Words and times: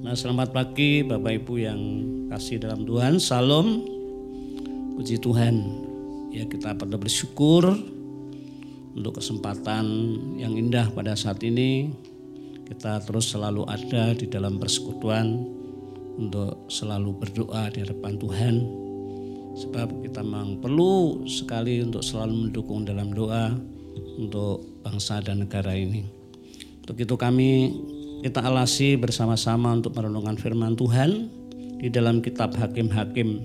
Nah, 0.00 0.16
selamat 0.16 0.56
pagi 0.56 1.04
Bapak 1.04 1.44
Ibu 1.44 1.54
yang 1.60 1.80
kasih 2.32 2.56
dalam 2.56 2.88
Tuhan. 2.88 3.20
Salam. 3.20 3.84
Puji 4.96 5.20
Tuhan. 5.20 5.60
Ya, 6.32 6.48
kita 6.48 6.72
pada 6.72 6.96
bersyukur 6.96 7.68
untuk 8.96 9.20
kesempatan 9.20 9.84
yang 10.40 10.56
indah 10.56 10.88
pada 10.96 11.12
saat 11.12 11.44
ini. 11.44 11.92
Kita 12.64 13.04
terus 13.04 13.28
selalu 13.28 13.68
ada 13.68 14.16
di 14.16 14.24
dalam 14.24 14.56
persekutuan 14.56 15.36
untuk 16.16 16.64
selalu 16.72 17.20
berdoa 17.20 17.68
di 17.68 17.84
hadapan 17.84 18.16
Tuhan. 18.16 18.54
Sebab 19.52 20.00
kita 20.00 20.24
memang 20.24 20.64
perlu 20.64 21.28
sekali 21.28 21.84
untuk 21.84 22.00
selalu 22.00 22.48
mendukung 22.48 22.88
dalam 22.88 23.12
doa 23.12 23.52
untuk 24.16 24.64
bangsa 24.80 25.20
dan 25.20 25.44
negara 25.44 25.76
ini. 25.76 26.08
Untuk 26.80 26.96
itu 26.96 27.20
kami 27.20 27.68
kita 28.20 28.44
alasi 28.44 29.00
bersama-sama 29.00 29.72
untuk 29.72 29.96
merenungkan 29.96 30.36
firman 30.36 30.76
Tuhan 30.76 31.32
di 31.80 31.88
dalam 31.88 32.20
kitab 32.20 32.52
Hakim-Hakim. 32.52 33.40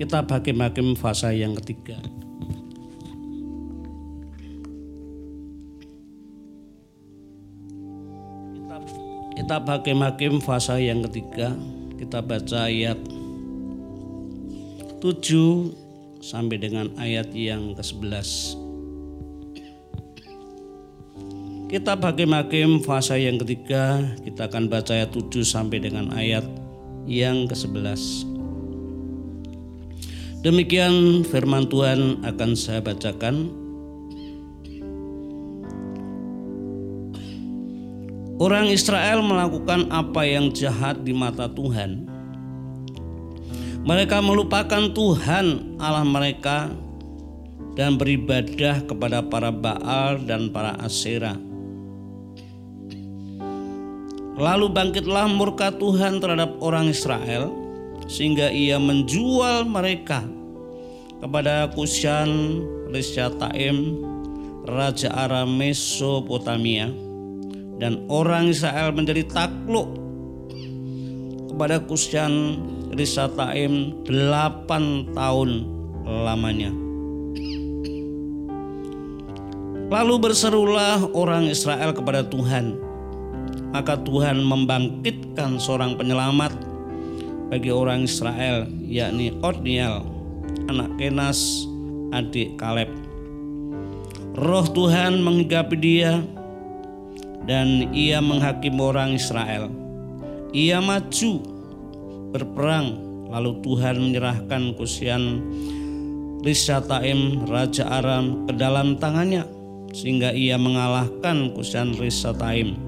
Kitab 0.00 0.32
Hakim-Hakim 0.32 0.96
fase 0.96 1.36
yang 1.36 1.52
ketiga. 1.60 2.00
Kitab, 8.56 8.82
kitab 9.36 9.62
Hakim-Hakim 9.68 10.40
fase 10.40 10.80
yang 10.80 11.04
ketiga. 11.04 11.52
Kita 12.00 12.24
baca 12.24 12.68
ayat 12.72 13.00
7 15.00 16.24
sampai 16.24 16.56
dengan 16.56 16.88
ayat 16.96 17.36
yang 17.36 17.76
ke-11. 17.76 18.65
Kitab 21.66 21.98
Hakim-Hakim 21.98 22.78
fase 22.86 23.18
yang 23.26 23.42
ketiga 23.42 23.98
kita 24.22 24.46
akan 24.46 24.70
baca 24.70 24.94
ayat 24.94 25.10
7 25.10 25.42
sampai 25.42 25.82
dengan 25.82 26.14
ayat 26.14 26.46
yang 27.10 27.50
ke-11. 27.50 28.22
Demikian 30.46 31.26
firman 31.26 31.66
Tuhan 31.66 32.22
akan 32.22 32.50
saya 32.54 32.78
bacakan. 32.78 33.50
Orang 38.38 38.70
Israel 38.70 39.26
melakukan 39.26 39.90
apa 39.90 40.22
yang 40.22 40.54
jahat 40.54 41.02
di 41.02 41.10
mata 41.10 41.50
Tuhan. 41.50 42.06
Mereka 43.82 44.22
melupakan 44.22 44.86
Tuhan 44.94 45.74
Allah 45.82 46.06
mereka 46.06 46.70
dan 47.74 47.98
beribadah 47.98 48.86
kepada 48.86 49.18
para 49.26 49.50
Baal 49.50 50.22
dan 50.22 50.54
para 50.54 50.78
Aserah 50.78 51.45
Lalu 54.36 54.68
bangkitlah 54.68 55.32
murka 55.32 55.72
Tuhan 55.72 56.20
terhadap 56.20 56.60
orang 56.60 56.92
Israel 56.92 57.48
sehingga 58.04 58.52
ia 58.52 58.76
menjual 58.76 59.64
mereka 59.64 60.28
kepada 61.24 61.72
Kusyan 61.72 62.60
Risyataim 62.92 63.96
Raja 64.68 65.08
Aram 65.16 65.56
Mesopotamia 65.56 66.92
dan 67.80 68.04
orang 68.12 68.52
Israel 68.52 68.92
menjadi 68.92 69.24
takluk 69.24 69.88
kepada 71.48 71.80
Kusyan 71.88 72.60
Risyataim 72.92 74.04
delapan 74.04 75.08
tahun 75.16 75.64
lamanya. 76.04 76.70
Lalu 79.86 80.14
berserulah 80.18 81.08
orang 81.14 81.46
Israel 81.46 81.94
kepada 81.94 82.26
Tuhan, 82.26 82.74
maka 83.76 83.92
Tuhan 84.00 84.40
membangkitkan 84.40 85.60
seorang 85.60 86.00
penyelamat 86.00 86.56
bagi 87.52 87.68
orang 87.68 88.08
Israel 88.08 88.64
yakni 88.88 89.36
Otniel 89.44 90.00
anak 90.72 90.96
Kenas 90.96 91.68
adik 92.08 92.56
Kaleb. 92.56 92.88
Roh 94.32 94.64
Tuhan 94.64 95.20
menghigapi 95.20 95.76
dia 95.76 96.24
dan 97.44 97.92
ia 97.92 98.24
menghakimi 98.24 98.80
orang 98.80 99.12
Israel. 99.12 99.68
Ia 100.56 100.80
maju 100.80 101.32
berperang 102.32 102.96
lalu 103.28 103.60
Tuhan 103.60 104.00
menyerahkan 104.00 104.72
Kusian 104.80 105.44
Risataim 106.40 107.44
Raja 107.44 107.84
Aram 107.92 108.48
ke 108.48 108.56
dalam 108.56 108.96
tangannya 108.96 109.44
sehingga 109.92 110.32
ia 110.32 110.56
mengalahkan 110.56 111.52
Kusian 111.52 111.92
Risataim 112.00 112.85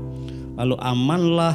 Lalu 0.59 0.75
amanlah 0.83 1.55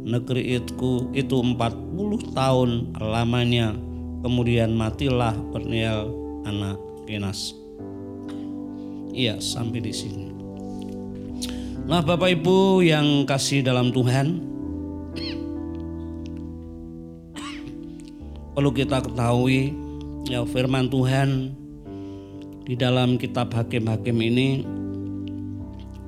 negeri 0.00 0.56
itu 0.56 1.12
itu 1.12 1.36
40 1.36 2.32
tahun 2.32 2.96
lamanya. 2.96 3.76
Kemudian 4.24 4.72
matilah 4.72 5.36
Perniel 5.52 6.08
anak 6.48 6.80
Kenas. 7.04 7.52
Iya, 9.12 9.36
sampai 9.42 9.80
di 9.84 9.92
sini. 9.92 10.26
Nah, 11.84 12.00
Bapak 12.00 12.30
Ibu 12.38 12.86
yang 12.86 13.26
kasih 13.26 13.66
dalam 13.66 13.90
Tuhan, 13.90 14.38
perlu 18.54 18.70
kita 18.70 19.02
ketahui 19.02 19.74
ya 20.30 20.46
firman 20.46 20.86
Tuhan 20.86 21.50
di 22.62 22.78
dalam 22.78 23.18
kitab 23.18 23.50
Hakim-hakim 23.50 24.14
ini 24.22 24.62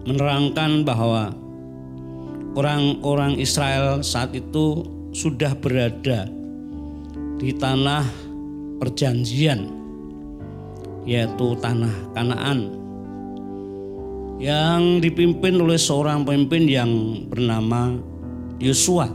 menerangkan 0.07 0.87
bahwa 0.87 1.42
orang-orang 2.53 3.41
Israel 3.41 4.05
saat 4.05 4.37
itu 4.37 4.85
sudah 5.13 5.57
berada 5.57 6.29
di 7.41 7.53
tanah 7.57 8.05
perjanjian 8.81 9.69
yaitu 11.03 11.59
tanah 11.59 11.93
Kanaan 12.15 12.79
yang 14.43 14.99
dipimpin 14.99 15.55
oleh 15.59 15.79
seorang 15.79 16.27
pemimpin 16.27 16.67
yang 16.67 16.91
bernama 17.31 17.95
Yosua. 18.59 19.11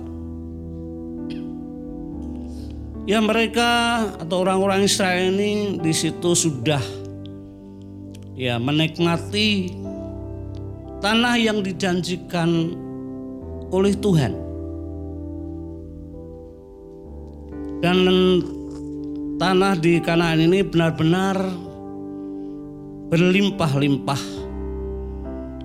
Ya 3.07 3.23
mereka 3.23 4.03
atau 4.19 4.43
orang-orang 4.43 4.83
Israel 4.83 5.31
ini 5.31 5.79
di 5.79 5.95
situ 5.95 6.35
sudah 6.35 6.83
ya 8.35 8.59
menikmati 8.59 9.71
tanah 10.99 11.39
yang 11.39 11.63
dijanjikan 11.63 12.75
oleh 13.71 13.93
Tuhan. 13.97 14.33
Dan 17.77 17.97
tanah 19.37 19.77
di 19.77 20.01
Kanaan 20.01 20.41
ini 20.41 20.65
benar-benar 20.65 21.37
berlimpah-limpah 23.07 24.21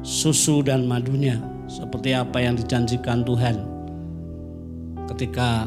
susu 0.05 0.61
dan 0.61 0.85
madunya 0.85 1.41
seperti 1.67 2.13
apa 2.13 2.43
yang 2.43 2.55
dijanjikan 2.59 3.25
Tuhan 3.25 3.57
ketika 5.09 5.67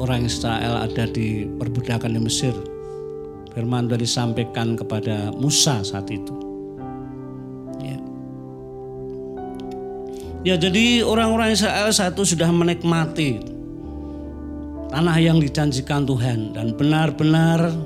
orang 0.00 0.24
Israel 0.24 0.80
ada 0.80 1.04
di 1.10 1.44
perbudakan 1.58 2.16
di 2.16 2.20
Mesir. 2.22 2.54
Firman 3.50 3.90
sudah 3.90 3.98
disampaikan 3.98 4.78
kepada 4.78 5.34
Musa 5.34 5.82
saat 5.82 6.06
itu. 6.06 6.49
Ya 10.40 10.56
jadi 10.56 11.04
orang-orang 11.04 11.52
Israel 11.52 11.92
satu 11.92 12.24
sudah 12.24 12.48
menikmati 12.48 13.44
tanah 14.88 15.16
yang 15.20 15.36
dijanjikan 15.36 16.08
Tuhan 16.08 16.56
dan 16.56 16.72
benar-benar 16.72 17.76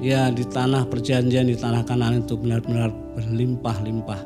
ya 0.00 0.32
di 0.32 0.48
tanah 0.48 0.88
perjanjian 0.88 1.52
di 1.52 1.56
tanah 1.58 1.84
kanan 1.84 2.24
itu 2.24 2.32
benar-benar 2.32 2.88
berlimpah-limpah 3.12 4.20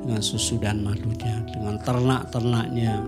dengan 0.00 0.20
susu 0.24 0.56
dan 0.56 0.80
madunya, 0.80 1.44
dengan 1.52 1.76
ternak-ternaknya, 1.84 3.04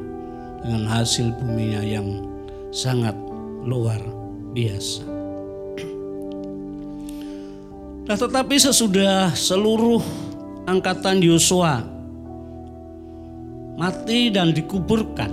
dengan 0.60 0.82
hasil 0.92 1.32
buminya 1.40 1.80
yang 1.80 2.20
sangat 2.68 3.16
luar 3.64 3.98
biasa. 4.52 5.08
Nah, 8.02 8.16
tetapi 8.18 8.60
sesudah 8.60 9.32
seluruh 9.32 10.04
angkatan 10.68 11.24
Yosua 11.24 11.91
mati 13.76 14.28
dan 14.28 14.52
dikuburkan. 14.52 15.32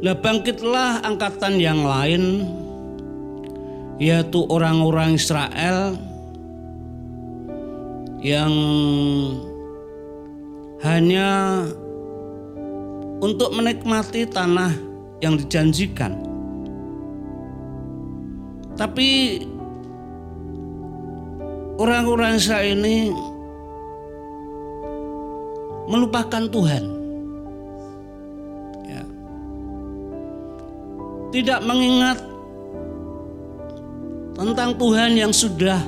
Nah 0.00 0.16
bangkitlah 0.16 1.04
angkatan 1.04 1.60
yang 1.60 1.84
lain 1.84 2.48
yaitu 4.00 4.40
orang-orang 4.48 5.20
Israel 5.20 5.92
yang 8.24 8.52
hanya 10.80 11.64
untuk 13.20 13.52
menikmati 13.52 14.24
tanah 14.24 14.72
yang 15.20 15.36
dijanjikan. 15.36 16.16
Tapi 18.80 19.40
orang-orang 21.76 22.40
Israel 22.40 22.80
ini 22.80 23.12
melupakan 25.90 26.46
Tuhan. 26.46 26.84
Ya. 28.86 29.02
Tidak 31.34 31.60
mengingat 31.66 32.18
tentang 34.38 34.78
Tuhan 34.78 35.18
yang 35.18 35.34
sudah 35.34 35.82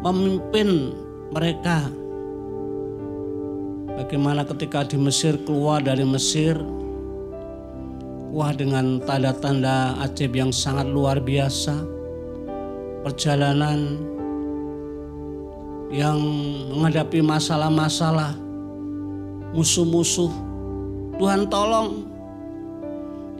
memimpin 0.00 0.96
mereka. 1.30 1.86
Bagaimana 4.00 4.48
ketika 4.48 4.88
di 4.88 4.96
Mesir 4.96 5.36
keluar 5.44 5.84
dari 5.84 6.08
Mesir, 6.08 6.56
wah 8.32 8.50
dengan 8.56 8.96
tanda-tanda 9.04 10.00
ajaib 10.00 10.32
yang 10.32 10.50
sangat 10.50 10.88
luar 10.88 11.20
biasa, 11.20 11.84
perjalanan 13.04 14.00
yang 15.92 16.16
menghadapi 16.72 17.20
masalah-masalah, 17.20 18.32
musuh-musuh, 19.56 20.30
Tuhan 21.18 21.50
tolong. 21.50 22.06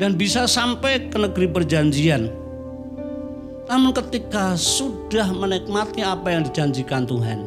Dan 0.01 0.17
bisa 0.17 0.49
sampai 0.49 1.13
ke 1.13 1.21
negeri 1.21 1.45
perjanjian. 1.45 2.33
Namun 3.69 3.93
ketika 3.93 4.57
sudah 4.57 5.29
menikmati 5.31 6.01
apa 6.01 6.33
yang 6.33 6.43
dijanjikan 6.49 7.05
Tuhan, 7.05 7.47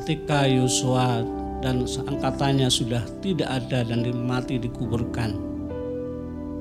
ketika 0.00 0.46
Yosua 0.46 1.26
dan 1.60 1.84
angkatannya 1.84 2.70
sudah 2.70 3.02
tidak 3.20 3.50
ada 3.50 3.84
dan 3.84 4.06
mati 4.24 4.56
dikuburkan, 4.56 5.34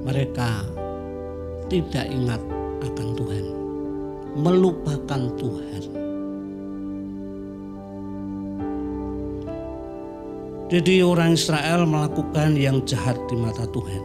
mereka 0.02 0.66
tidak 1.72 2.10
ingat 2.10 2.42
akan 2.84 3.08
Tuhan, 3.16 3.46
melupakan 4.36 5.22
Tuhan. 5.40 5.95
Jadi 10.66 11.06
orang 11.06 11.38
Israel 11.38 11.86
melakukan 11.86 12.58
yang 12.58 12.82
jahat 12.90 13.14
di 13.30 13.38
mata 13.38 13.70
Tuhan. 13.70 14.04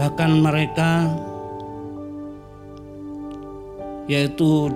Bahkan 0.00 0.30
mereka 0.40 1.12
yaitu 4.08 4.72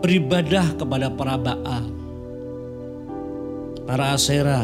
beribadah 0.00 0.70
kepada 0.78 1.10
para 1.10 1.34
Baal, 1.34 1.84
para 3.84 4.14
Asera 4.14 4.62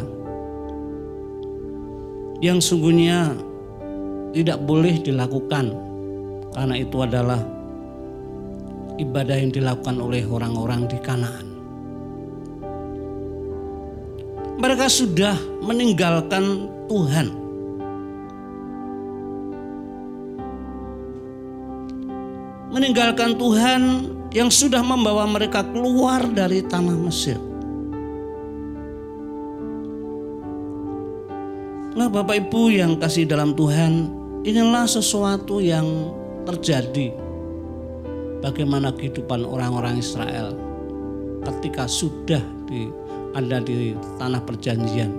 yang 2.39 2.63
sungguhnya 2.63 3.35
tidak 4.31 4.63
boleh 4.63 5.03
dilakukan 5.03 5.75
karena 6.55 6.75
itu 6.79 6.97
adalah 7.03 7.58
ibadah 8.99 9.39
yang 9.39 9.55
dilakukan 9.55 9.97
oleh 10.03 10.27
orang-orang 10.27 10.91
di 10.91 10.99
Kanaan. 10.99 11.47
Mereka 14.59 14.91
sudah 14.91 15.39
meninggalkan 15.63 16.67
Tuhan 16.91 17.49
meninggalkan 22.79 23.35
Tuhan 23.35 23.83
yang 24.31 24.53
sudah 24.53 24.85
membawa 24.85 25.25
mereka 25.27 25.65
keluar 25.67 26.23
dari 26.31 26.63
tanah 26.63 26.99
Mesir. 27.01 27.41
Nah, 31.99 32.07
Bapak 32.07 32.47
Ibu 32.47 32.71
yang 32.71 32.95
kasih 33.03 33.27
dalam 33.27 33.59
Tuhan, 33.59 34.07
inilah 34.47 34.87
sesuatu 34.87 35.59
yang 35.59 36.15
terjadi 36.47 37.11
bagaimana 38.43 38.95
kehidupan 38.95 39.43
orang-orang 39.43 39.99
Israel 39.99 40.55
ketika 41.47 41.89
sudah 41.89 42.43
di, 42.69 42.91
ada 43.35 43.63
di 43.63 43.95
tanah 44.19 44.43
perjanjian. 44.45 45.11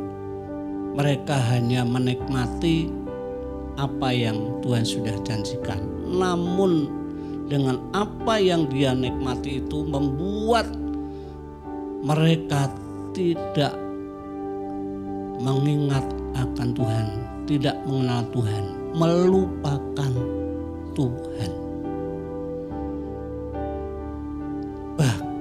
Mereka 0.97 1.37
hanya 1.55 1.85
menikmati 1.85 2.89
apa 3.79 4.11
yang 4.11 4.59
Tuhan 4.59 4.83
sudah 4.83 5.15
janjikan. 5.23 5.79
Namun 6.09 6.91
dengan 7.47 7.79
apa 7.95 8.37
yang 8.37 8.67
dia 8.67 8.91
nikmati 8.91 9.63
itu 9.63 9.85
membuat 9.87 10.67
mereka 12.03 12.69
tidak 13.15 13.73
mengingat 15.39 16.03
akan 16.35 16.75
Tuhan, 16.75 17.07
tidak 17.47 17.75
mengenal 17.87 18.21
Tuhan, 18.35 18.63
melupakan 18.95 20.11
Tuhan. 20.93 21.68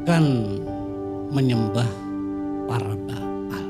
Bahkan 0.08 0.24
menyembah 1.36 1.84
para 2.64 2.96
Baal. 2.96 3.68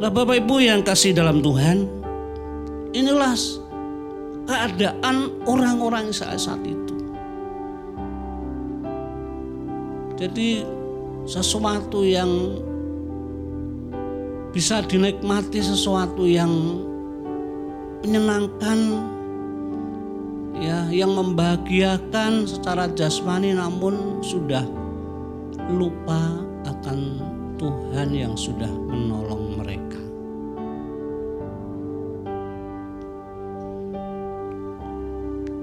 Nah 0.00 0.08
Bapak 0.08 0.40
Ibu 0.40 0.56
yang 0.64 0.80
kasih 0.80 1.12
dalam 1.12 1.44
Tuhan, 1.44 1.84
Inilah 2.96 3.36
keadaan 4.48 5.36
orang-orang 5.44 6.16
saat, 6.16 6.40
saat 6.40 6.64
itu. 6.64 6.96
Jadi 10.16 10.64
sesuatu 11.28 12.08
yang 12.08 12.56
bisa 14.56 14.80
dinikmati 14.80 15.60
sesuatu 15.60 16.24
yang 16.24 16.80
menyenangkan 18.00 19.12
ya 20.56 20.88
yang 20.88 21.12
membahagiakan 21.12 22.48
secara 22.48 22.88
jasmani 22.96 23.52
namun 23.52 24.24
sudah 24.24 24.64
lupa 25.68 26.40
akan 26.64 27.20
Tuhan 27.58 28.14
yang 28.14 28.38
sudah 28.38 28.70
menolong 28.70 29.58
mereka. 29.60 29.88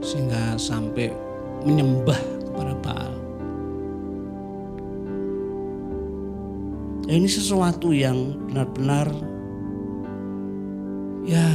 sehingga 0.06 0.56
sampai 0.56 1.10
menyembah 1.66 2.22
kepada 2.48 2.74
Baal. 2.80 3.14
Ya, 7.10 7.14
ini 7.18 7.30
sesuatu 7.30 7.90
yang 7.92 8.38
benar-benar 8.50 9.10
ya 11.26 11.46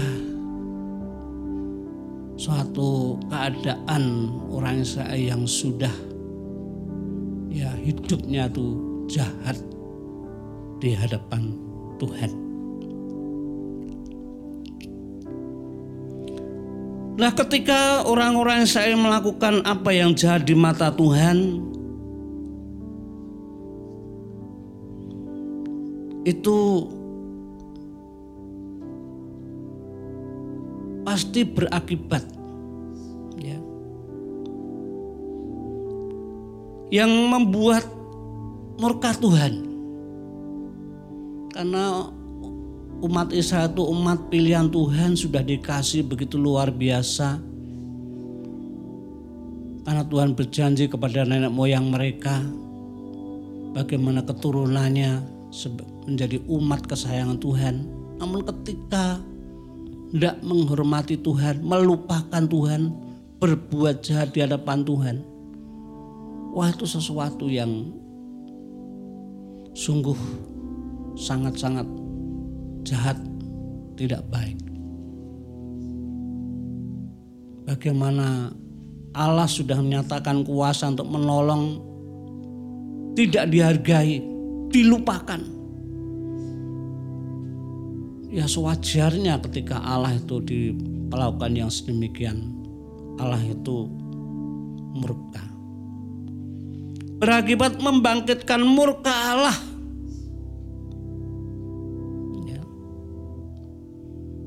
keadaan 3.50 4.30
orang 4.46 4.86
Israel 4.86 5.18
yang 5.18 5.42
sudah 5.42 5.90
ya 7.50 7.74
hidupnya 7.82 8.46
tuh 8.46 8.78
jahat 9.10 9.58
di 10.78 10.94
hadapan 10.94 11.50
Tuhan. 11.98 12.30
Nah 17.20 17.36
ketika 17.36 18.06
orang-orang 18.08 18.64
Israel 18.64 18.96
melakukan 18.96 19.60
apa 19.66 19.92
yang 19.92 20.16
jahat 20.16 20.46
di 20.46 20.56
mata 20.56 20.88
Tuhan 20.88 21.60
itu 26.24 26.58
pasti 31.04 31.44
berakibat 31.44 32.39
ya. 33.40 33.58
yang 36.90 37.10
membuat 37.10 37.86
murka 38.76 39.16
Tuhan 39.16 39.70
karena 41.50 42.08
umat 43.00 43.32
Israel 43.32 43.72
itu 43.72 43.82
umat 43.84 44.28
pilihan 44.28 44.68
Tuhan 44.68 45.16
sudah 45.16 45.40
dikasih 45.40 46.04
begitu 46.04 46.36
luar 46.36 46.68
biasa. 46.68 47.40
Karena 49.80 50.04
Tuhan 50.06 50.36
berjanji 50.36 50.86
kepada 50.86 51.24
nenek 51.24 51.50
moyang 51.50 51.88
mereka 51.90 52.44
bagaimana 53.72 54.22
keturunannya 54.22 55.24
menjadi 56.06 56.38
umat 56.46 56.84
kesayangan 56.86 57.40
Tuhan. 57.40 57.74
Namun 58.20 58.44
ketika 58.44 59.18
tidak 60.12 60.36
menghormati 60.44 61.16
Tuhan, 61.18 61.64
melupakan 61.64 62.44
Tuhan, 62.44 62.92
berbuat 63.40 64.04
jahat 64.04 64.36
di 64.36 64.44
hadapan 64.44 64.84
Tuhan. 64.84 65.16
Wah 66.52 66.68
itu 66.68 66.84
sesuatu 66.84 67.48
yang 67.48 67.88
sungguh 69.72 70.18
sangat-sangat 71.16 71.88
jahat, 72.84 73.16
tidak 73.96 74.20
baik. 74.28 74.58
Bagaimana 77.64 78.50
Allah 79.14 79.48
sudah 79.48 79.78
menyatakan 79.78 80.42
kuasa 80.42 80.90
untuk 80.90 81.06
menolong, 81.08 81.80
tidak 83.14 83.48
dihargai, 83.48 84.20
dilupakan. 84.74 85.40
Ya 88.30 88.46
sewajarnya 88.46 89.42
ketika 89.50 89.82
Allah 89.82 90.14
itu 90.14 90.38
di, 90.42 90.70
melakukan 91.10 91.54
yang 91.58 91.70
sedemikian, 91.70 92.59
Allah 93.16 93.42
itu 93.42 93.88
murka. 94.94 95.42
Berakibat 97.20 97.76
membangkitkan 97.80 98.60
murka 98.64 99.12
Allah. 99.12 99.58
Ya. 102.48 102.62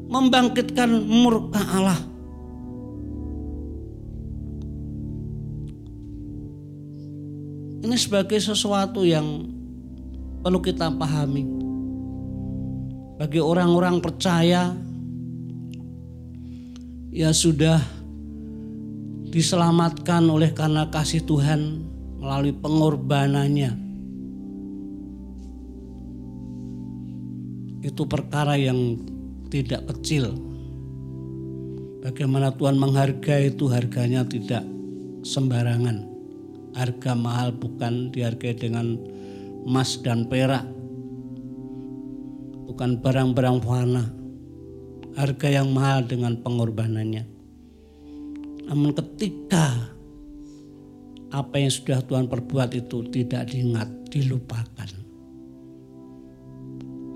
Membangkitkan 0.09 0.89
murka 0.89 1.61
Allah. 1.61 2.01
Ini 7.83 7.99
sebagai 7.99 8.39
sesuatu 8.39 9.03
yang 9.03 9.53
perlu 10.41 10.63
kita 10.63 10.87
pahami. 10.87 11.45
Bagi 13.19 13.37
orang-orang 13.37 14.01
percaya, 14.01 14.73
ya 17.13 17.29
sudah 17.29 18.02
diselamatkan 19.33 20.29
oleh 20.29 20.53
karena 20.53 20.85
kasih 20.93 21.25
Tuhan 21.25 21.81
melalui 22.21 22.53
pengorbanannya. 22.53 23.73
Itu 27.81 28.05
perkara 28.05 28.53
yang 28.53 29.01
tidak 29.49 29.89
kecil. 29.89 30.37
Bagaimana 32.05 32.53
Tuhan 32.53 32.77
menghargai 32.77 33.49
itu 33.49 33.65
harganya 33.73 34.21
tidak 34.21 34.61
sembarangan. 35.25 36.05
Harga 36.77 37.17
mahal 37.17 37.57
bukan 37.57 38.13
dihargai 38.13 38.53
dengan 38.53 39.01
emas 39.65 39.97
dan 40.05 40.29
perak. 40.29 40.63
Bukan 42.69 43.01
barang-barang 43.01 43.57
fana 43.65 44.03
harga 45.13 45.47
yang 45.49 45.69
mahal 45.73 46.05
dengan 46.05 46.37
pengorbanannya. 46.41 47.32
Namun 48.67 48.95
ketika 48.95 49.93
apa 51.33 51.55
yang 51.57 51.73
sudah 51.73 51.99
Tuhan 52.05 52.29
perbuat 52.29 52.77
itu 52.77 53.09
tidak 53.09 53.49
diingat, 53.49 53.89
dilupakan. 54.13 54.89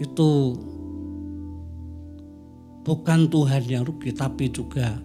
Itu 0.02 0.58
bukan 2.82 3.20
Tuhan 3.30 3.64
yang 3.70 3.86
rugi, 3.86 4.10
tapi 4.18 4.50
juga 4.50 4.98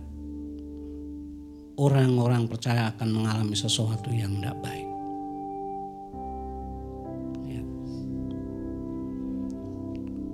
orang-orang 1.77 2.49
percaya 2.49 2.89
akan 2.97 3.09
mengalami 3.13 3.53
sesuatu 3.53 4.09
yang 4.09 4.33
tidak 4.41 4.57
baik. 4.65 4.89
Ya. 7.53 7.63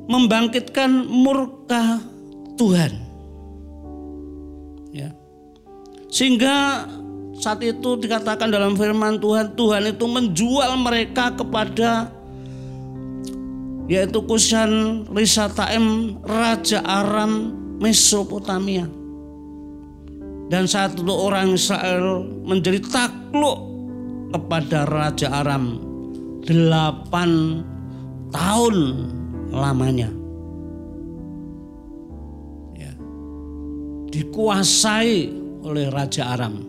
Membangkitkan 0.07 0.91
murka 1.11 1.99
Tuhan. 2.55 2.93
Ya. 4.95 5.11
Sehingga 6.09 6.89
saat 7.39 7.61
itu 7.63 8.01
dikatakan 8.01 8.49
dalam 8.49 8.75
firman 8.75 9.21
Tuhan, 9.21 9.55
Tuhan 9.55 9.93
itu 9.93 10.05
menjual 10.09 10.75
mereka 10.81 11.33
kepada 11.37 12.11
yaitu 13.89 14.21
Kusan 14.25 15.05
Risataim 15.09 16.17
Raja 16.25 16.85
Aram 16.85 17.57
Mesopotamia. 17.81 18.85
Dan 20.49 20.65
saat 20.65 20.97
itu 20.97 21.13
orang 21.13 21.57
Israel 21.57 22.25
menjadi 22.45 22.81
takluk 22.89 23.69
kepada 24.33 24.89
Raja 24.89 25.45
Aram 25.45 25.77
delapan 26.45 27.61
tahun 28.33 28.77
lamanya. 29.53 30.09
dikuasai 34.09 35.31
oleh 35.63 35.91
Raja 35.91 36.35
Aram. 36.35 36.63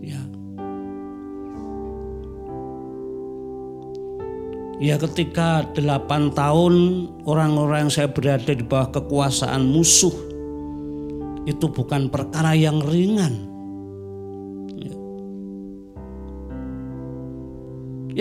Ya. 0.00 0.20
Ya 4.76 5.00
ketika 5.00 5.64
delapan 5.72 6.28
tahun 6.36 7.08
orang-orang 7.24 7.88
yang 7.88 7.92
saya 7.92 8.08
berada 8.12 8.52
di 8.52 8.60
bawah 8.60 8.92
kekuasaan 8.92 9.64
musuh 9.64 10.12
itu 11.48 11.64
bukan 11.72 12.12
perkara 12.12 12.52
yang 12.52 12.84
ringan. 12.84 13.34
Ya. 14.76 14.94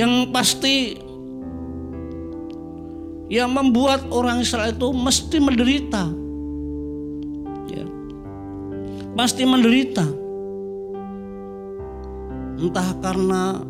Yang 0.06 0.12
pasti 0.32 0.76
yang 3.28 3.52
membuat 3.52 4.06
orang 4.14 4.46
Israel 4.46 4.72
itu 4.72 4.94
mesti 4.94 5.38
menderita 5.42 6.25
pasti 9.16 9.48
menderita. 9.48 10.04
Entah 12.56 12.90
karena 13.00 13.64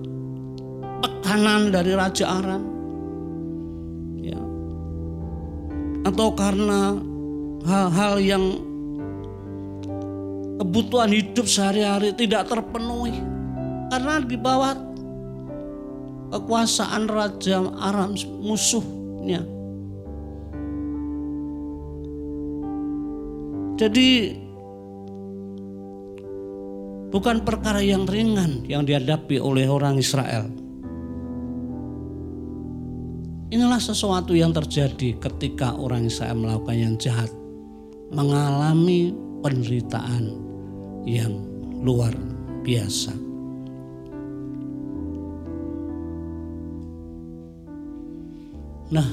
tekanan 1.01 1.69
dari 1.69 1.93
Raja 1.93 2.25
Aram. 2.25 2.63
Ya. 4.21 4.41
Atau 6.05 6.33
karena 6.33 6.97
hal-hal 7.65 8.13
yang 8.21 8.45
kebutuhan 10.61 11.13
hidup 11.13 11.45
sehari-hari 11.45 12.13
tidak 12.17 12.49
terpenuhi. 12.49 13.21
Karena 13.89 14.21
di 14.21 14.37
bawah 14.37 14.73
kekuasaan 16.33 17.05
Raja 17.05 17.61
Aram 17.81 18.17
musuhnya. 18.41 19.45
Jadi 23.75 24.44
bukan 27.15 27.47
perkara 27.47 27.79
yang 27.79 28.03
ringan 28.03 28.67
yang 28.67 28.83
dihadapi 28.83 29.39
oleh 29.39 29.71
orang 29.71 29.95
Israel. 29.95 30.51
Inilah 33.55 33.79
sesuatu 33.79 34.35
yang 34.35 34.51
terjadi 34.51 35.15
ketika 35.23 35.79
orang 35.79 36.11
Israel 36.11 36.35
melakukan 36.35 36.75
yang 36.75 36.95
jahat, 36.99 37.31
mengalami 38.11 39.15
penderitaan 39.39 40.35
yang 41.07 41.39
luar 41.79 42.11
biasa. 42.67 43.15
Nah, 48.91 49.07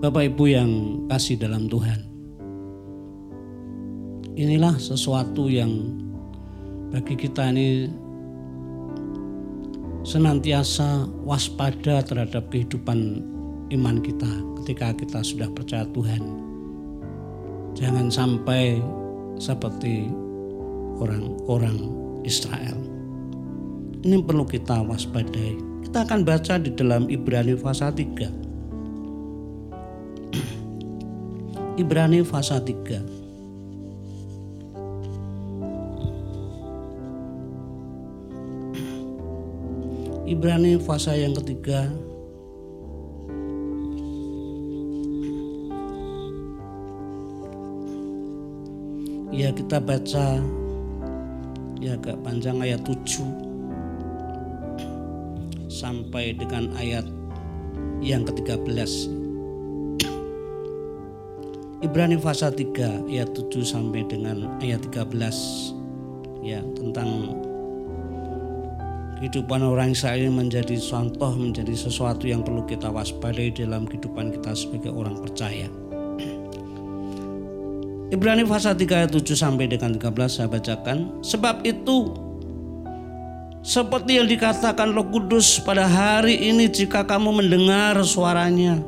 Bapak 0.00 0.32
Ibu 0.32 0.44
yang 0.48 0.70
kasih 1.12 1.36
dalam 1.36 1.68
Tuhan, 1.68 2.00
inilah 4.40 4.80
sesuatu 4.80 5.52
yang 5.52 6.05
bagi 6.94 7.18
kita 7.18 7.50
ini 7.50 7.90
senantiasa 10.06 11.10
waspada 11.26 11.98
terhadap 11.98 12.46
kehidupan 12.54 13.26
iman 13.74 13.98
kita 13.98 14.30
ketika 14.62 14.94
kita 14.94 15.18
sudah 15.26 15.50
percaya 15.50 15.82
Tuhan. 15.90 16.22
Jangan 17.74 18.06
sampai 18.08 18.78
seperti 19.36 20.06
orang-orang 21.02 21.90
Israel. 22.22 22.78
Ini 24.06 24.22
perlu 24.22 24.46
kita 24.46 24.86
waspadai. 24.86 25.58
Kita 25.82 26.06
akan 26.06 26.22
baca 26.22 26.54
di 26.62 26.70
dalam 26.70 27.10
Ibrani 27.10 27.58
pasal 27.58 27.90
3. 27.90 28.30
Ibrani 31.82 32.22
pasal 32.22 32.62
3 32.62 33.25
Ibrani 40.26 40.74
fase 40.82 41.22
yang 41.22 41.38
ketiga. 41.38 41.86
Ya 49.30 49.54
kita 49.54 49.78
baca. 49.78 50.42
Ya 51.78 51.94
agak 51.94 52.18
panjang 52.26 52.58
ayat 52.58 52.82
7 52.82 53.22
sampai 55.70 56.34
dengan 56.34 56.74
ayat 56.74 57.06
yang 58.02 58.26
ke-13. 58.26 58.66
Ibrani 61.86 62.18
pasal 62.18 62.50
3 62.50 63.06
ayat 63.06 63.30
7 63.30 63.62
sampai 63.62 64.02
dengan 64.10 64.58
ayat 64.58 64.82
13 64.90 65.06
ya 66.42 66.58
tentang 66.74 67.30
kehidupan 69.16 69.64
orang 69.64 69.96
Israel 69.96 70.28
menjadi 70.28 70.76
contoh, 70.76 71.32
menjadi 71.32 71.72
sesuatu 71.72 72.28
yang 72.28 72.44
perlu 72.44 72.68
kita 72.68 72.92
waspadai 72.92 73.48
dalam 73.56 73.88
kehidupan 73.88 74.36
kita 74.36 74.52
sebagai 74.52 74.92
orang 74.92 75.16
percaya. 75.16 75.66
Ibrani 78.14 78.44
pasal 78.44 78.76
3 78.76 78.84
ayat 78.92 79.10
7 79.10 79.24
sampai 79.32 79.72
dengan 79.72 79.96
13 79.96 80.12
saya 80.28 80.52
bacakan. 80.52 81.24
Sebab 81.24 81.64
itu 81.64 82.12
seperti 83.66 84.22
yang 84.22 84.30
dikatakan 84.30 84.94
Roh 84.94 85.10
Kudus 85.10 85.58
pada 85.58 85.90
hari 85.90 86.38
ini 86.38 86.70
jika 86.70 87.02
kamu 87.02 87.42
mendengar 87.42 87.98
suaranya 88.06 88.78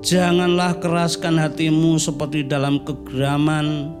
janganlah 0.00 0.80
keraskan 0.80 1.36
hatimu 1.36 2.00
seperti 2.00 2.48
dalam 2.48 2.80
kegeraman 2.80 3.92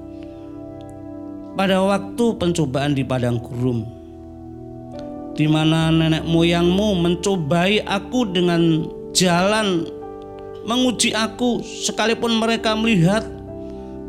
pada 1.52 1.84
waktu 1.84 2.24
pencobaan 2.40 2.96
di 2.96 3.04
padang 3.04 3.36
gurun 3.36 3.99
di 5.40 5.48
mana 5.48 5.88
nenek 5.88 6.28
moyangmu 6.28 7.00
mencobai 7.00 7.80
aku 7.88 8.28
dengan 8.28 8.84
jalan 9.16 9.88
menguji 10.68 11.16
aku 11.16 11.64
sekalipun 11.64 12.36
mereka 12.36 12.76
melihat 12.76 13.24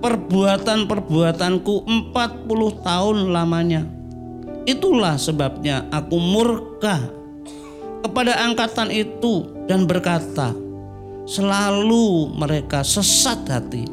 perbuatan-perbuatanku 0.03 1.87
40 2.11 2.83
tahun 2.83 3.17
lamanya. 3.31 3.87
Itulah 4.67 5.15
sebabnya 5.15 5.87
aku 5.87 6.19
murka 6.19 6.99
kepada 8.03 8.43
angkatan 8.43 8.91
itu 8.91 9.47
dan 9.71 9.87
berkata, 9.87 10.51
selalu 11.23 12.27
mereka 12.35 12.83
sesat 12.83 13.47
hati 13.47 13.87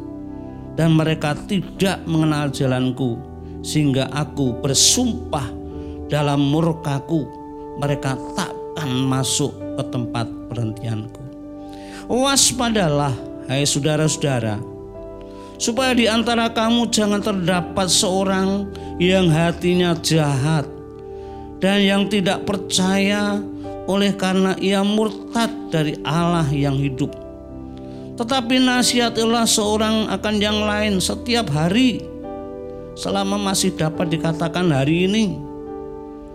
dan 0.75 0.91
mereka 0.99 1.39
tidak 1.47 2.03
mengenal 2.03 2.51
jalanku 2.51 3.15
sehingga 3.63 4.11
aku 4.11 4.59
bersumpah 4.59 5.58
dalam 6.09 6.41
murkaku 6.41 7.29
mereka 7.79 8.17
takkan 8.35 8.91
masuk 9.07 9.55
ke 9.79 9.83
tempat 9.93 10.27
perhentianku. 10.51 11.23
Waspadalah 12.09 13.13
hai 13.47 13.69
saudara-saudara 13.69 14.59
supaya 15.61 15.93
di 15.93 16.09
antara 16.09 16.49
kamu 16.49 16.89
jangan 16.89 17.21
terdapat 17.21 17.89
seorang 17.93 18.73
yang 18.97 19.29
hatinya 19.29 19.93
jahat 20.01 20.65
dan 21.61 21.85
yang 21.85 22.03
tidak 22.09 22.47
percaya 22.49 23.39
oleh 23.89 24.15
karena 24.15 24.55
ia 24.61 24.81
murtad 24.81 25.51
dari 25.69 25.99
Allah 26.07 26.47
yang 26.49 26.77
hidup. 26.79 27.13
Tetapi 28.19 28.59
nasihatilah 28.59 29.47
seorang 29.47 30.11
akan 30.11 30.35
yang 30.43 30.59
lain 30.67 30.99
setiap 30.99 31.47
hari 31.55 32.03
selama 32.99 33.39
masih 33.39 33.79
dapat 33.79 34.11
dikatakan 34.11 34.75
hari 34.75 35.07
ini 35.07 35.48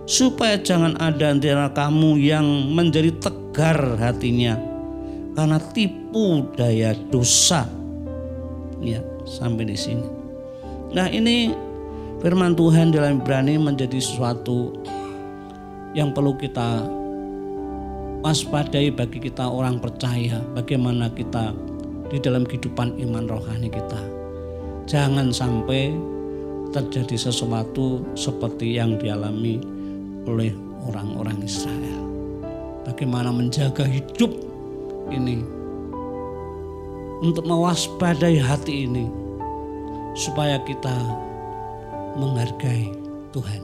supaya 0.04 0.60
jangan 0.60 1.00
ada 1.00 1.32
antara 1.32 1.72
kamu 1.72 2.20
yang 2.20 2.46
menjadi 2.76 3.12
tegar 3.24 3.96
hatinya 4.00 4.60
karena 5.34 5.58
tipu 5.74 6.46
daya 6.54 6.94
dosa. 7.10 7.66
Ya, 8.84 9.00
sampai 9.24 9.64
di 9.72 9.78
sini. 9.80 10.04
Nah, 10.92 11.08
ini 11.08 11.56
firman 12.20 12.54
Tuhan 12.54 12.92
dalam 12.92 13.24
Ibrani 13.24 13.56
menjadi 13.56 13.96
sesuatu 13.98 14.76
yang 15.96 16.12
perlu 16.12 16.36
kita 16.36 16.84
waspadai 18.24 18.92
bagi 18.92 19.24
kita 19.24 19.48
orang 19.48 19.80
percaya 19.80 20.44
bagaimana 20.52 21.12
kita 21.16 21.56
di 22.12 22.20
dalam 22.20 22.44
kehidupan 22.44 23.00
iman 23.08 23.26
rohani 23.26 23.72
kita. 23.72 24.02
Jangan 24.84 25.32
sampai 25.32 25.96
terjadi 26.76 27.16
sesuatu 27.30 28.04
seperti 28.14 28.76
yang 28.76 29.00
dialami 29.00 29.73
oleh 30.28 30.52
orang-orang 30.88 31.40
Israel. 31.44 32.02
Bagaimana 32.84 33.32
menjaga 33.32 33.88
hidup 33.88 34.32
ini 35.12 35.40
untuk 37.24 37.48
mewaspadai 37.48 38.36
hati 38.40 38.84
ini 38.84 39.08
supaya 40.14 40.60
kita 40.68 40.94
menghargai 42.20 42.92
Tuhan. 43.32 43.64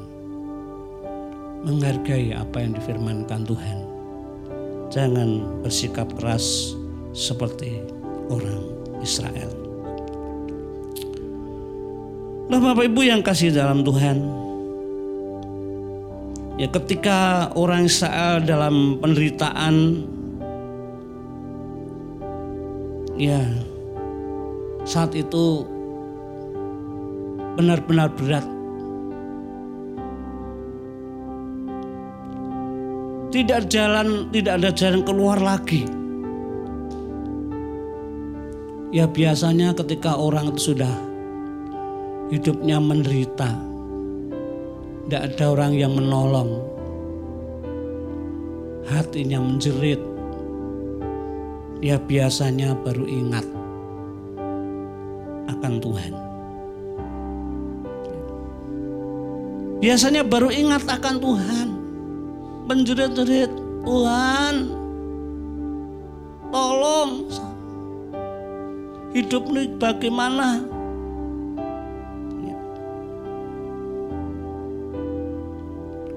Menghargai 1.68 2.32
apa 2.32 2.64
yang 2.64 2.72
difirmankan 2.80 3.44
Tuhan. 3.44 3.78
Jangan 4.90 5.62
bersikap 5.62 6.08
keras 6.16 6.74
seperti 7.12 7.84
orang 8.32 8.64
Israel. 9.04 9.52
Nah 12.50 12.58
Bapak 12.58 12.90
Ibu 12.90 13.02
yang 13.06 13.22
kasih 13.22 13.54
dalam 13.54 13.86
Tuhan. 13.86 14.49
Ya 16.60 16.68
ketika 16.68 17.48
orang 17.56 17.88
Israel 17.88 18.44
dalam 18.44 19.00
penderitaan 19.00 20.04
ya 23.16 23.40
saat 24.84 25.16
itu 25.16 25.64
benar-benar 27.56 28.12
berat. 28.16 28.44
Tidak 33.30 33.70
jalan, 33.70 34.28
tidak 34.34 34.60
ada 34.60 34.72
jalan 34.74 35.02
keluar 35.06 35.38
lagi. 35.40 35.86
Ya 38.90 39.06
biasanya 39.06 39.78
ketika 39.78 40.18
orang 40.18 40.50
itu 40.52 40.74
sudah 40.74 40.90
hidupnya 42.34 42.82
menderita, 42.82 43.54
tidak 45.10 45.34
ada 45.34 45.58
orang 45.58 45.74
yang 45.74 45.98
menolong, 45.98 46.62
hatinya 48.86 49.42
menjerit, 49.42 49.98
ya 51.82 51.98
biasanya 51.98 52.78
baru 52.78 53.10
ingat 53.10 53.42
akan 55.50 55.74
Tuhan. 55.82 56.14
Biasanya 59.82 60.22
baru 60.30 60.54
ingat 60.54 60.86
akan 60.86 61.16
Tuhan. 61.18 61.68
Menjerit-jerit, 62.70 63.50
Tuhan 63.82 64.56
tolong 66.54 67.26
hidup 69.18 69.42
ini 69.58 69.74
bagaimana? 69.74 70.78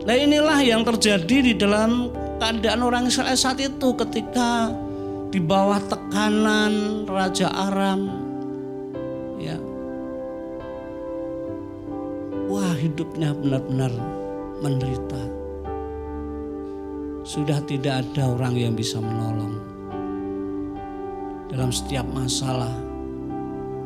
Nah 0.02 0.18
inilah 0.18 0.58
yang 0.66 0.82
terjadi 0.82 1.36
di 1.46 1.54
dalam 1.54 2.10
keadaan 2.42 2.82
orang 2.82 3.06
Israel 3.06 3.38
saat 3.38 3.62
itu 3.62 3.94
ketika 3.94 4.74
di 5.30 5.38
bawah 5.38 5.78
tekanan 5.86 7.06
Raja 7.06 7.46
Aram. 7.54 8.10
Ya. 9.38 9.54
Wah, 12.50 12.74
hidupnya 12.74 13.30
benar-benar 13.30 13.94
menderita. 14.58 15.22
Sudah 17.22 17.62
tidak 17.70 18.02
ada 18.02 18.34
orang 18.34 18.58
yang 18.58 18.74
bisa 18.74 18.98
menolong. 18.98 19.54
Dalam 21.46 21.70
setiap 21.70 22.04
masalah, 22.10 22.74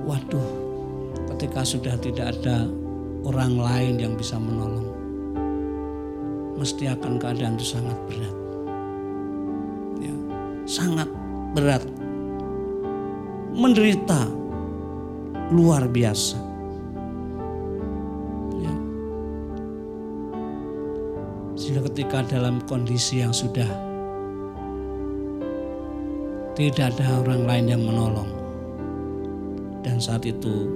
waduh, 0.08 0.48
ketika 1.36 1.60
sudah 1.60 1.92
tidak 2.00 2.32
ada 2.40 2.64
orang 3.28 3.60
lain 3.60 3.94
yang 4.00 4.14
bisa 4.16 4.40
menolong, 4.40 4.95
mesti 6.56 6.88
akan 6.88 7.20
keadaan 7.20 7.60
itu 7.60 7.76
sangat 7.76 7.96
berat. 8.08 8.36
Ya, 10.00 10.14
sangat 10.64 11.08
berat, 11.52 11.84
menderita 13.52 14.28
luar 15.52 15.86
biasa. 15.86 16.40
Ya. 18.60 18.74
Sehingga 21.54 21.86
ketika 21.92 22.24
dalam 22.26 22.60
kondisi 22.64 23.20
yang 23.22 23.36
sudah 23.36 23.68
tidak 26.56 26.96
ada 26.96 27.20
orang 27.20 27.44
lain 27.44 27.66
yang 27.68 27.82
menolong. 27.84 28.32
Dan 29.84 30.00
saat 30.00 30.24
itu 30.24 30.72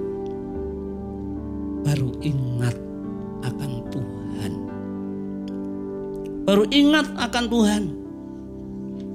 baru 1.81 2.13
ingat 2.21 2.77
akan. 3.41 3.70
Baru 6.51 6.67
ingat 6.67 7.07
akan 7.15 7.45
Tuhan 7.47 7.83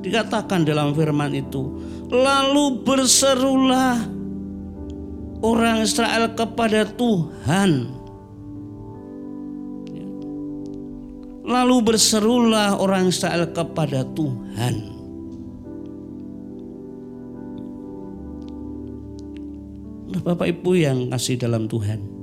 Dikatakan 0.07 0.63
dalam 0.63 0.95
firman 0.95 1.35
itu, 1.35 1.67
lalu 2.15 2.79
berserulah 2.87 4.07
orang 5.43 5.83
Israel 5.83 6.31
kepada 6.31 6.87
Tuhan. 6.95 7.91
Lalu 11.43 11.77
berserulah 11.83 12.79
orang 12.79 13.11
Israel 13.11 13.51
kepada 13.51 14.07
Tuhan. 14.15 14.75
Nah, 20.07 20.21
Bapak 20.23 20.47
Ibu 20.55 20.71
yang 20.79 21.11
kasih 21.11 21.35
dalam 21.35 21.67
Tuhan. 21.67 22.16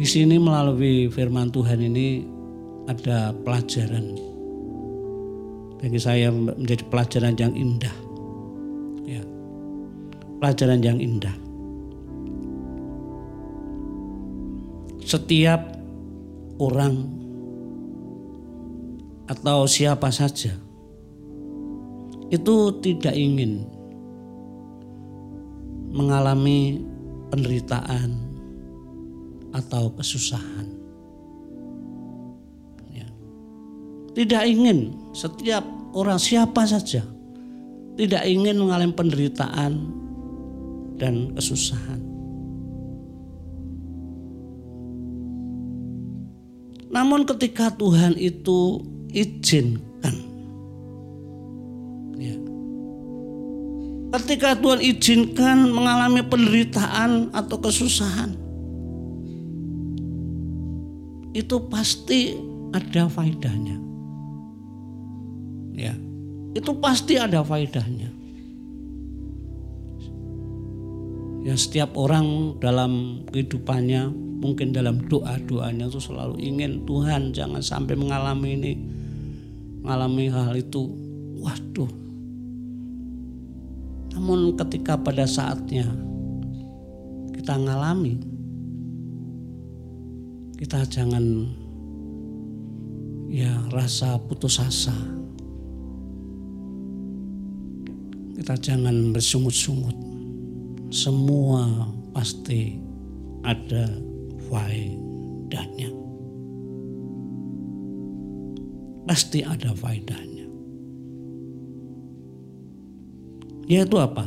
Di 0.00 0.08
sini 0.08 0.40
melalui 0.40 1.12
firman 1.12 1.52
Tuhan 1.52 1.76
ini 1.76 2.24
ada 2.88 3.36
pelajaran. 3.36 4.16
Bagi 5.76 6.00
saya 6.00 6.32
menjadi 6.32 6.88
pelajaran 6.88 7.36
yang 7.36 7.52
indah. 7.52 7.96
Ya. 9.04 9.20
Pelajaran 10.40 10.80
yang 10.80 10.96
indah. 10.96 11.36
Setiap 15.04 15.68
orang 16.56 17.04
atau 19.28 19.68
siapa 19.68 20.08
saja 20.08 20.56
itu 22.32 22.56
tidak 22.80 23.12
ingin 23.12 23.68
mengalami 25.92 26.80
penderitaan 27.28 28.29
atau 29.50 29.90
kesusahan. 29.94 30.66
Ya. 32.90 33.06
Tidak 34.14 34.42
ingin 34.46 34.94
setiap 35.14 35.62
orang 35.94 36.18
siapa 36.18 36.62
saja 36.66 37.02
tidak 38.00 38.24
ingin 38.24 38.56
mengalami 38.56 38.96
penderitaan 38.96 39.72
dan 40.96 41.36
kesusahan. 41.36 42.00
Namun 46.88 47.28
ketika 47.28 47.70
Tuhan 47.76 48.16
itu 48.16 48.82
izinkan 49.12 50.16
ya. 52.18 52.34
Ketika 54.16 54.58
Tuhan 54.58 54.80
izinkan 54.80 55.70
mengalami 55.70 56.24
penderitaan 56.26 57.30
atau 57.36 57.60
kesusahan 57.62 58.34
itu 61.30 61.56
pasti 61.70 62.34
ada 62.74 63.06
faedahnya. 63.06 63.76
Ya. 65.74 65.94
Itu 66.54 66.74
pasti 66.82 67.14
ada 67.14 67.46
faedahnya. 67.46 68.10
Ya 71.40 71.54
setiap 71.56 71.96
orang 71.96 72.58
dalam 72.60 73.24
kehidupannya 73.32 74.12
mungkin 74.40 74.72
dalam 74.72 75.04
doa-doanya 75.08 75.92
itu 75.92 76.00
selalu 76.00 76.40
ingin 76.40 76.84
Tuhan 76.88 77.36
jangan 77.36 77.60
sampai 77.60 77.92
mengalami 77.92 78.56
ini 78.56 78.72
mengalami 79.84 80.32
hal 80.32 80.56
itu 80.56 80.88
waduh 81.40 81.88
namun 84.16 84.56
ketika 84.56 84.96
pada 84.96 85.28
saatnya 85.28 85.88
kita 87.36 87.56
ngalami 87.56 88.20
kita 90.60 90.84
jangan 90.84 91.48
ya 93.32 93.48
rasa 93.72 94.20
putus 94.20 94.60
asa 94.60 94.94
kita 98.36 98.54
jangan 98.60 99.16
bersungut-sungut 99.16 99.96
semua 100.90 101.86
pasti 102.10 102.76
ada 103.46 103.86
faedahnya. 104.50 105.90
Pasti 109.06 109.42
ada 109.46 109.70
faedahnya. 109.74 110.46
Yaitu 113.70 113.96
apa? 114.02 114.26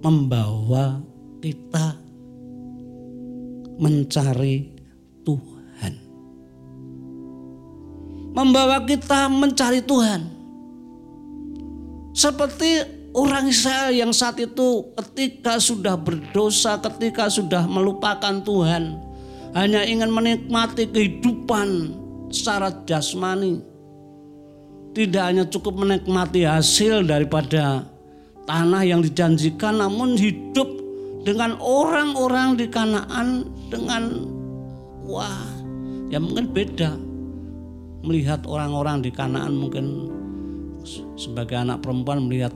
Membawa 0.00 1.04
kita 1.44 2.00
mencari 3.80 4.79
Tuhan. 5.24 5.92
Membawa 8.30 8.82
kita 8.86 9.26
mencari 9.26 9.82
Tuhan. 9.82 10.22
Seperti 12.14 12.82
orang 13.14 13.50
Israel 13.50 13.90
yang 13.94 14.12
saat 14.14 14.38
itu 14.38 14.90
ketika 14.98 15.58
sudah 15.58 15.98
berdosa, 15.98 16.78
ketika 16.78 17.26
sudah 17.30 17.66
melupakan 17.66 18.42
Tuhan, 18.42 18.98
hanya 19.54 19.82
ingin 19.82 20.10
menikmati 20.10 20.86
kehidupan 20.90 21.94
secara 22.30 22.70
jasmani. 22.86 23.62
Tidak 24.90 25.22
hanya 25.22 25.46
cukup 25.46 25.86
menikmati 25.86 26.42
hasil 26.42 27.06
daripada 27.06 27.86
tanah 28.46 28.82
yang 28.82 29.02
dijanjikan, 29.02 29.78
namun 29.78 30.18
hidup 30.18 30.66
dengan 31.22 31.58
orang-orang 31.62 32.58
di 32.58 32.66
Kanaan 32.66 33.46
dengan 33.70 34.26
wah, 35.10 35.42
ya 36.08 36.22
mungkin 36.22 36.54
beda. 36.54 36.94
Melihat 38.06 38.46
orang-orang 38.46 39.02
di 39.04 39.10
Kanaan 39.12 39.58
mungkin 39.58 40.08
sebagai 41.18 41.58
anak 41.58 41.84
perempuan 41.84 42.30
melihat 42.30 42.54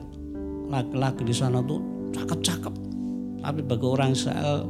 laki-laki 0.70 1.26
di 1.26 1.34
sana 1.34 1.60
tuh 1.66 1.82
cakep-cakep. 2.14 2.74
Tapi 3.44 3.60
bagi 3.60 3.86
orang 3.86 4.16
Israel 4.16 4.64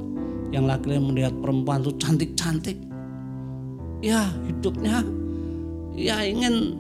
yang 0.51 0.67
laki-laki 0.67 1.03
melihat 1.05 1.35
perempuan 1.39 1.85
itu 1.87 1.93
cantik-cantik. 2.01 2.79
Ya 4.03 4.35
hidupnya 4.51 5.07
ya 5.95 6.27
ingin 6.27 6.75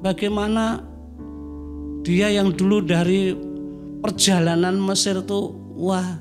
bagaimana 0.00 0.86
dia 2.06 2.32
yang 2.32 2.54
dulu 2.54 2.80
dari 2.80 3.34
perjalanan 4.00 4.80
Mesir 4.80 5.20
itu 5.20 5.52
wah 5.76 6.16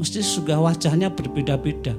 mesti 0.00 0.24
juga 0.24 0.58
wajahnya 0.58 1.12
berbeda-beda. 1.12 1.94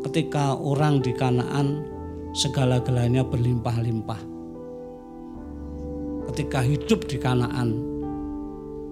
Ketika 0.00 0.56
orang 0.56 1.04
di 1.04 1.12
Kanaan 1.12 1.84
segala-galanya 2.32 3.26
berlimpah-limpah. 3.26 4.22
Ketika 6.30 6.62
hidup 6.62 7.10
di 7.10 7.18
Kanaan 7.18 7.74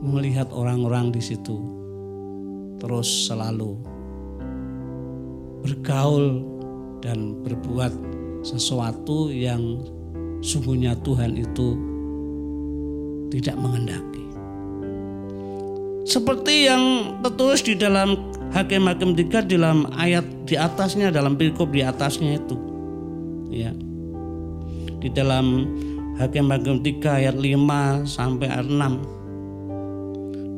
melihat 0.02 0.50
orang-orang 0.54 1.10
di 1.10 1.22
situ 1.22 1.58
terus 2.78 3.26
selalu 3.26 3.74
bergaul 5.66 6.42
dan 7.02 7.34
berbuat 7.42 7.90
sesuatu 8.46 9.30
yang 9.30 9.82
sungguhnya 10.38 10.94
Tuhan 11.02 11.34
itu 11.34 11.74
tidak 13.34 13.58
mengendaki. 13.58 14.24
Seperti 16.08 16.70
yang 16.70 16.82
tertulis 17.20 17.60
di 17.60 17.74
dalam 17.76 18.16
Hakim-Hakim 18.48 19.12
3 19.12 19.44
dalam 19.44 19.84
ayat 19.92 20.24
di 20.48 20.56
atasnya 20.56 21.12
dalam 21.12 21.36
perikop 21.36 21.68
di 21.68 21.84
atasnya 21.84 22.40
itu. 22.40 22.56
Ya. 23.52 23.72
Di 24.98 25.08
dalam 25.12 25.68
Hakim-Hakim 26.16 26.80
3 26.80 27.20
ayat 27.24 27.36
5 27.36 28.08
sampai 28.08 28.46
ayat 28.48 28.68
6 28.68 29.18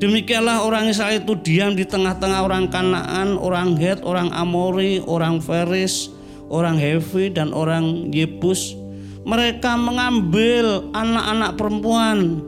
Demikianlah 0.00 0.64
orang 0.64 0.88
Israel 0.88 1.20
itu 1.20 1.36
diam 1.44 1.76
di 1.76 1.84
tengah-tengah 1.84 2.40
orang 2.40 2.72
Kanaan, 2.72 3.36
orang 3.36 3.76
Het, 3.76 4.00
orang 4.00 4.32
Amori, 4.32 4.96
orang 5.04 5.44
Feris, 5.44 6.08
orang 6.48 6.80
Hevi, 6.80 7.28
dan 7.28 7.52
orang 7.52 8.08
Yebus. 8.08 8.72
Mereka 9.28 9.76
mengambil 9.76 10.88
anak-anak 10.96 11.52
perempuan. 11.60 12.40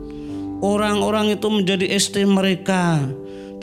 Orang-orang 0.65 1.37
itu 1.37 1.45
menjadi 1.45 1.85
istri 1.93 2.25
mereka 2.25 3.05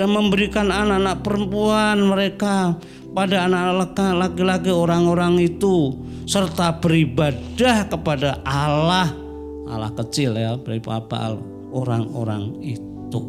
dan 0.01 0.17
memberikan 0.17 0.73
anak-anak 0.73 1.21
perempuan 1.21 2.01
mereka 2.09 2.73
pada 3.13 3.45
anak 3.45 3.93
laki-laki 4.17 4.73
orang-orang 4.73 5.37
itu 5.45 5.93
serta 6.25 6.81
beribadah 6.81 7.85
kepada 7.85 8.41
Allah. 8.49 9.13
Allah 9.69 9.93
kecil 9.93 10.41
ya 10.41 10.57
beribadah 10.57 11.37
orang-orang 11.69 12.57
itu. 12.65 13.21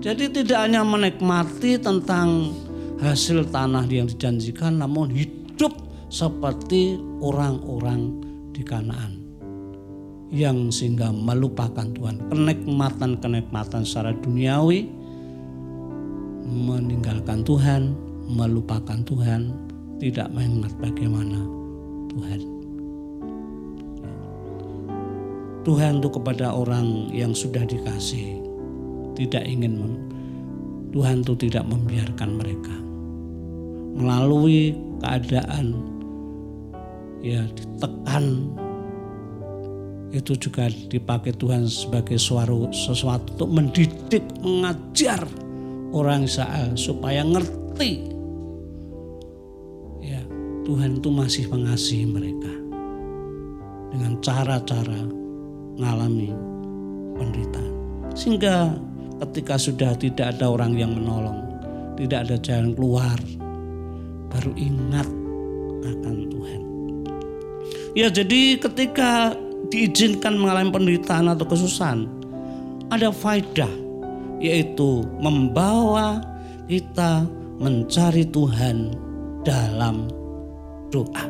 Jadi 0.00 0.32
tidak 0.32 0.64
hanya 0.64 0.80
menikmati 0.80 1.76
tentang 1.76 2.56
hasil 3.04 3.46
tanah 3.52 3.84
yang 3.86 4.08
dijanjikan 4.08 4.80
namun 4.80 5.12
hidup 5.12 5.76
seperti 6.08 6.96
orang-orang 7.20 8.16
di 8.56 8.64
Kanaan 8.64 9.19
yang 10.30 10.70
sehingga 10.70 11.10
melupakan 11.10 11.86
Tuhan. 11.90 12.30
Kenikmatan-kenikmatan 12.30 13.82
secara 13.82 14.14
duniawi 14.14 14.86
meninggalkan 16.46 17.42
Tuhan 17.42 17.94
melupakan 18.30 18.98
Tuhan 19.02 19.50
tidak 19.98 20.30
mengingat 20.30 20.74
bagaimana 20.78 21.38
Tuhan. 22.10 22.40
Tuhan 25.60 26.00
itu 26.00 26.08
kepada 26.08 26.56
orang 26.56 27.12
yang 27.12 27.36
sudah 27.36 27.68
dikasih 27.68 28.40
tidak 29.12 29.44
ingin 29.44 30.00
Tuhan 30.90 31.22
itu 31.22 31.36
tidak 31.36 31.68
membiarkan 31.68 32.30
mereka. 32.40 32.74
Melalui 34.00 34.72
keadaan 35.04 35.76
ya 37.20 37.44
ditekan 37.52 38.48
itu 40.10 40.34
juga 40.34 40.66
dipakai 40.66 41.30
Tuhan 41.38 41.70
sebagai 41.70 42.18
suara 42.18 42.50
sesuatu 42.74 43.30
untuk 43.38 43.50
mendidik, 43.50 44.24
mengajar 44.42 45.22
orang 45.94 46.26
Israel 46.26 46.74
supaya 46.74 47.22
ngerti 47.22 48.10
ya 50.02 50.22
Tuhan 50.66 50.98
itu 50.98 51.08
masih 51.14 51.44
mengasihi 51.46 52.06
mereka 52.10 52.52
dengan 53.94 54.18
cara-cara 54.22 55.00
mengalami 55.78 56.34
penderitaan 57.14 57.74
sehingga 58.18 58.74
ketika 59.20 59.54
sudah 59.60 59.92
tidak 60.00 60.34
ada 60.36 60.48
orang 60.48 60.74
yang 60.74 60.96
menolong, 60.96 61.44
tidak 61.94 62.26
ada 62.26 62.36
jalan 62.40 62.72
keluar, 62.72 63.18
baru 64.32 64.52
ingat 64.56 65.08
akan 65.84 66.16
Tuhan. 66.32 66.60
Ya 67.94 68.08
jadi 68.08 68.56
ketika 68.56 69.36
diizinkan 69.68 70.40
mengalami 70.40 70.72
penderitaan 70.72 71.28
atau 71.28 71.44
kesusahan, 71.44 72.08
ada 72.88 73.12
faedah 73.12 73.70
yaitu 74.40 75.04
membawa 75.20 76.24
kita 76.64 77.28
mencari 77.60 78.24
Tuhan 78.24 78.96
dalam 79.44 80.08
doa. 80.88 81.24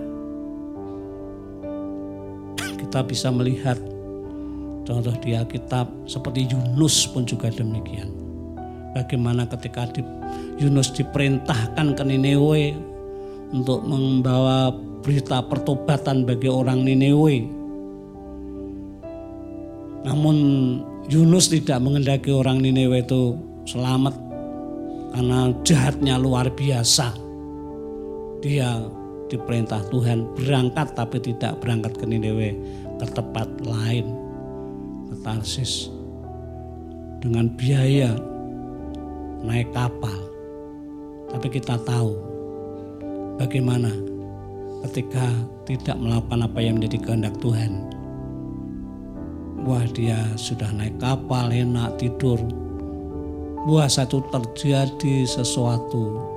Kita 2.78 3.02
bisa 3.02 3.34
melihat 3.34 3.76
contoh 4.86 5.14
di 5.22 5.34
Alkitab 5.34 5.90
seperti 6.06 6.46
Yunus 6.50 7.10
pun 7.10 7.26
juga 7.26 7.50
demikian. 7.50 8.10
Bagaimana 8.94 9.46
ketika 9.46 9.86
di, 9.94 10.02
Yunus 10.58 10.90
diperintahkan 10.94 11.94
ke 11.94 12.02
Nineveh 12.02 12.74
untuk 13.54 13.86
membawa 13.86 14.74
berita 15.02 15.42
pertobatan 15.46 16.26
bagi 16.26 16.50
orang 16.50 16.82
Nineveh. 16.82 17.59
Namun 20.00 20.36
Yunus 21.10 21.52
tidak 21.52 21.82
mengendaki 21.84 22.32
orang 22.32 22.64
Nineveh 22.64 23.04
itu 23.04 23.36
selamat 23.68 24.16
karena 25.12 25.52
jahatnya 25.66 26.14
luar 26.16 26.48
biasa. 26.48 27.12
Dia 28.40 28.80
diperintah 29.28 29.84
Tuhan 29.92 30.24
berangkat 30.38 30.96
tapi 30.96 31.20
tidak 31.20 31.60
berangkat 31.60 31.92
ke 32.00 32.04
Nineveh 32.08 32.56
ke 32.96 33.06
tempat 33.12 33.48
lain 33.66 34.06
ke 35.10 35.14
Tarsis. 35.20 35.92
Dengan 37.20 37.52
biaya 37.52 38.16
naik 39.44 39.68
kapal. 39.76 40.16
Tapi 41.30 41.46
kita 41.52 41.76
tahu 41.84 42.16
bagaimana 43.36 43.92
ketika 44.88 45.28
tidak 45.68 46.00
melakukan 46.00 46.48
apa 46.48 46.58
yang 46.64 46.80
menjadi 46.80 46.98
kehendak 47.04 47.36
Tuhan 47.44 47.89
wah 49.64 49.84
dia 49.92 50.18
sudah 50.36 50.68
naik 50.72 50.96
kapal 51.00 51.52
enak 51.52 51.96
tidur 52.00 52.40
wah 53.68 53.88
satu 53.88 54.24
terjadi 54.32 55.28
sesuatu 55.28 56.30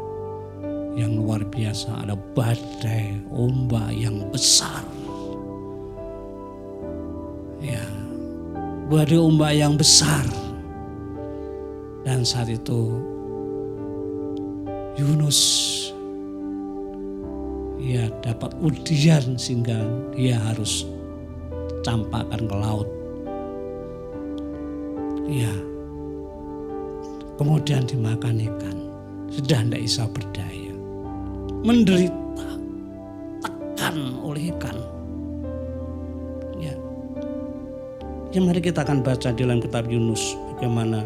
yang 0.94 1.18
luar 1.18 1.42
biasa, 1.50 2.06
ada 2.06 2.14
badai, 2.38 3.18
ombak 3.34 3.90
yang 3.98 4.22
besar. 4.30 4.86
Ya, 7.58 7.82
badai 8.90 9.18
ombak 9.18 9.54
yang 9.58 9.74
besar. 9.74 10.26
Dan 12.04 12.22
saat 12.28 12.52
itu 12.52 13.00
Yunus 15.00 15.40
ya 17.80 18.12
dapat 18.22 18.54
ujian 18.62 19.40
sehingga 19.40 19.80
dia 20.14 20.38
harus 20.38 20.86
campakkan 21.82 22.46
ke 22.46 22.56
laut. 22.60 22.90
Ya, 25.34 25.54
kemudian 27.41 27.89
dimakan 27.89 28.38
ikan. 28.38 28.78
Sudah 29.34 29.65
tidak 29.65 29.82
bisa 29.82 30.06
berdaya 30.06 30.74
menderita, 31.63 32.50
tekan 33.41 34.19
oleh 34.22 34.52
ikan. 34.52 34.78
Ya. 36.60 36.76
ya 38.36 38.39
mari 38.43 38.60
kita 38.60 38.84
akan 38.84 39.02
baca 39.02 39.32
di 39.32 39.41
dalam 39.41 39.63
kitab 39.63 39.88
Yunus 39.88 40.38
bagaimana 40.54 41.02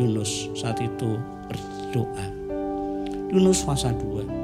Yunus 0.00 0.48
saat 0.56 0.80
itu 0.80 1.20
berdoa. 1.46 2.26
Yunus 3.28 3.60
pasal 3.62 3.92
2. 4.00 4.37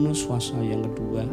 Yunus 0.00 0.24
pasal 0.24 0.64
yang 0.64 0.80
kedua 0.80 1.28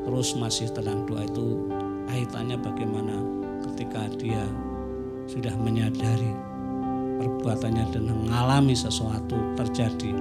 terus 0.03 0.36
masih 0.36 0.67
tentang 0.75 1.08
doa 1.08 1.23
itu 1.23 1.63
kaitannya 2.12 2.60
bagaimana 2.60 3.15
ketika 3.71 4.12
dia 4.19 4.43
sudah 5.32 5.56
menyadari 5.56 6.36
perbuatannya 7.23 7.86
dan 7.95 8.03
mengalami 8.12 8.75
sesuatu 8.75 9.39
terjadi. 9.56 10.12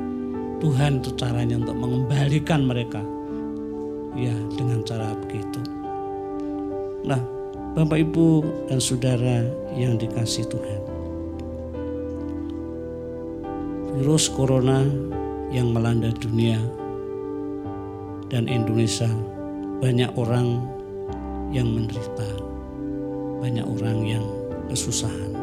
Tuhan 0.63 1.03
itu 1.03 1.11
caranya 1.19 1.59
untuk 1.59 1.75
mengembalikan 1.75 2.63
mereka. 2.63 3.03
Ya 4.15 4.37
dengan 4.55 4.87
cara 4.87 5.17
begitu 5.19 5.72
nah 7.03 7.21
Bapak 7.73 7.99
Ibu 8.05 8.45
dan 8.69 8.79
Saudara 8.79 9.49
yang 9.73 9.97
dikasih 9.97 10.45
Tuhan 10.49 10.81
virus 13.99 14.29
corona 14.33 14.85
yang 15.53 15.73
melanda 15.73 16.09
dunia 16.17 16.57
dan 18.33 18.49
Indonesia 18.49 19.13
banyak 19.85 20.09
orang 20.17 20.65
yang 21.53 21.69
menderita, 21.69 22.25
banyak 23.45 23.67
orang 23.67 23.99
yang 24.09 24.25
kesusahan. 24.73 25.37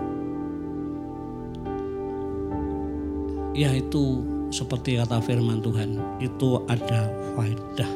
Ya 3.54 3.70
itu 3.78 4.26
seperti 4.50 4.98
kata 4.98 5.22
firman 5.22 5.62
Tuhan, 5.62 6.02
itu 6.18 6.66
ada 6.66 7.14
faedah. 7.38 7.92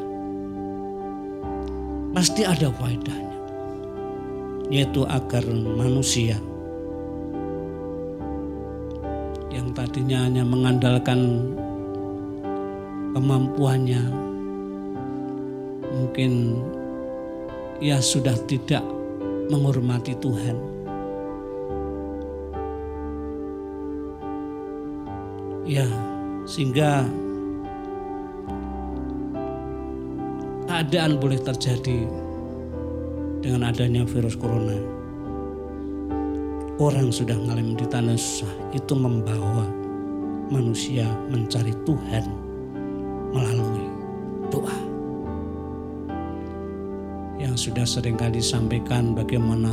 Pasti 2.14 2.46
ada 2.46 2.70
faedahnya. 2.70 3.33
Yaitu 4.74 5.06
agar 5.06 5.46
manusia 5.54 6.42
yang 9.54 9.70
tadinya 9.78 10.26
hanya 10.26 10.42
mengandalkan 10.42 11.46
kemampuannya 13.14 14.02
mungkin 15.94 16.58
ia 17.78 18.02
sudah 18.02 18.34
tidak 18.50 18.82
menghormati 19.54 20.18
Tuhan. 20.18 20.58
Ya, 25.64 25.88
sehingga 26.44 27.08
keadaan 30.68 31.22
boleh 31.22 31.40
terjadi 31.40 32.04
dengan 33.44 33.68
adanya 33.68 34.08
virus 34.08 34.40
corona. 34.40 34.80
Orang 36.80 37.12
sudah 37.12 37.36
mengalami 37.36 37.76
susah 38.16 38.50
itu 38.72 38.96
membawa 38.96 39.68
manusia 40.48 41.06
mencari 41.28 41.76
Tuhan 41.84 42.26
melalui 43.36 43.86
doa. 44.48 44.78
Yang 47.38 47.70
sudah 47.70 47.86
sering 47.86 48.16
kali 48.16 48.40
disampaikan 48.40 49.12
bagaimana 49.12 49.70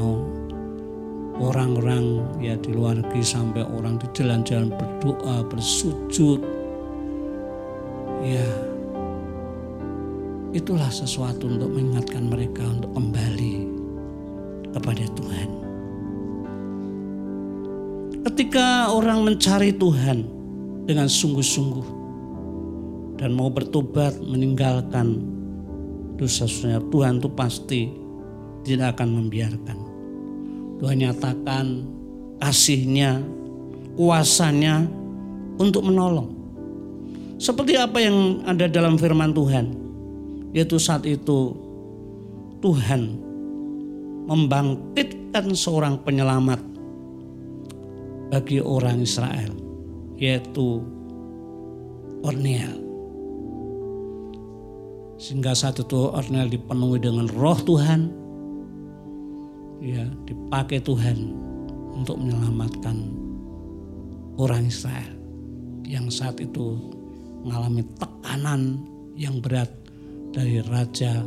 orang-orang 1.41 2.21
ya 2.43 2.59
di 2.61 2.77
luar 2.77 3.01
negeri 3.01 3.25
sampai 3.25 3.65
orang 3.65 3.97
di 3.97 4.07
jalan-jalan 4.13 4.75
berdoa, 4.75 5.47
bersujud. 5.49 6.43
Ya, 8.21 8.45
itulah 10.51 10.91
sesuatu 10.91 11.47
untuk 11.47 11.71
mengingatkan 11.71 12.27
mereka 12.27 12.67
untuk 12.67 12.91
kembali 12.95 13.55
kepada 14.75 15.05
Tuhan. 15.15 15.49
Ketika 18.21 18.93
orang 18.93 19.25
mencari 19.25 19.73
Tuhan 19.75 20.27
dengan 20.85 21.09
sungguh-sungguh, 21.09 22.01
dan 23.21 23.37
mau 23.37 23.53
bertobat 23.53 24.17
meninggalkan 24.25 25.21
dosa-dosanya 26.17 26.81
Tuhan 26.89 27.21
itu 27.21 27.29
pasti 27.29 27.81
tidak 28.65 28.97
akan 28.97 29.09
membiarkan. 29.21 29.79
Tuhan 30.81 31.05
nyatakan 31.05 31.85
kasihnya, 32.41 33.21
kuasanya 33.93 34.89
untuk 35.61 35.85
menolong. 35.85 36.33
Seperti 37.37 37.77
apa 37.77 38.01
yang 38.01 38.41
ada 38.49 38.65
dalam 38.69 38.97
firman 38.97 39.37
Tuhan. 39.37 39.90
Yaitu 40.51 40.77
saat 40.83 41.07
itu 41.07 41.55
Tuhan 42.61 43.17
membangkitkan 44.27 45.55
seorang 45.55 46.03
penyelamat 46.03 46.61
bagi 48.31 48.63
orang 48.63 49.03
Israel 49.03 49.51
yaitu 50.21 50.85
Orniel. 52.21 52.77
Sehingga 55.17 55.57
saat 55.57 55.81
itu 55.81 56.13
Orniel 56.13 56.53
dipenuhi 56.53 57.01
dengan 57.01 57.27
roh 57.33 57.57
Tuhan. 57.57 58.13
Ya, 59.81 60.05
dipakai 60.29 60.85
Tuhan 60.85 61.33
untuk 61.97 62.21
menyelamatkan 62.21 63.01
orang 64.37 64.69
Israel 64.69 65.17
yang 65.89 66.13
saat 66.13 66.37
itu 66.37 66.77
mengalami 67.49 67.81
tekanan 67.97 68.85
yang 69.17 69.41
berat 69.41 69.73
dari 70.31 70.63
Raja 70.63 71.23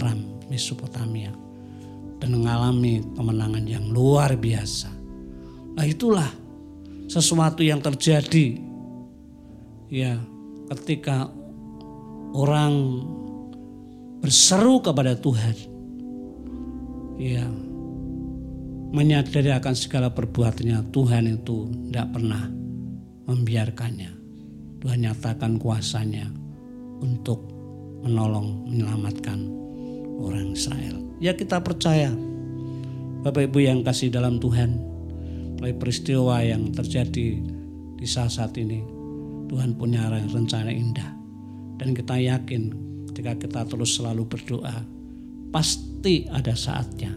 Aram 0.00 0.48
Mesopotamia 0.48 1.32
dan 2.20 2.40
mengalami 2.40 3.04
kemenangan 3.12 3.64
yang 3.68 3.84
luar 3.92 4.36
biasa. 4.36 4.90
Nah 5.76 5.84
itulah 5.84 6.30
sesuatu 7.04 7.60
yang 7.60 7.84
terjadi 7.84 8.56
ya 9.92 10.16
ketika 10.72 11.28
orang 12.32 13.04
berseru 14.24 14.80
kepada 14.80 15.12
Tuhan 15.20 15.56
ya 17.20 17.44
menyadari 18.94 19.52
akan 19.52 19.74
segala 19.76 20.08
perbuatannya 20.10 20.90
Tuhan 20.90 21.24
itu 21.28 21.68
tidak 21.90 22.08
pernah 22.16 22.48
membiarkannya 23.28 24.12
Tuhan 24.80 24.98
nyatakan 25.04 25.60
kuasanya 25.60 26.26
untuk 27.04 27.53
menolong 28.04 28.68
menyelamatkan 28.68 29.40
orang 30.20 30.52
Israel 30.52 31.00
ya 31.18 31.32
kita 31.32 31.64
percaya 31.64 32.12
Bapak 33.24 33.48
Ibu 33.48 33.58
yang 33.64 33.80
kasih 33.80 34.12
dalam 34.12 34.36
Tuhan 34.36 34.94
oleh 35.64 35.72
peristiwa 35.80 36.44
yang 36.44 36.76
terjadi 36.76 37.40
di 37.96 38.04
saat-saat 38.04 38.52
ini. 38.60 38.84
Tuhan 39.48 39.80
punya 39.80 40.12
rencana 40.12 40.68
indah. 40.68 41.08
Dan 41.80 41.96
kita 41.96 42.20
yakin 42.20 42.68
ketika 43.08 43.32
kita 43.40 43.60
terus 43.64 43.96
selalu 43.96 44.28
berdoa, 44.28 44.84
pasti 45.48 46.28
ada 46.28 46.52
saatnya. 46.52 47.16